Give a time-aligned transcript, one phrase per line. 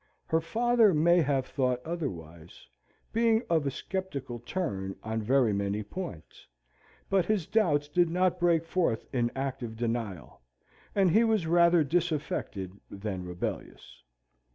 [0.25, 2.65] Her father may have thought otherwise,
[3.13, 6.47] being of a sceptical turn on very many points,
[7.07, 10.41] but his doubts did not break forth in active denial,
[10.95, 14.01] and he was rather disaffected than rebellious.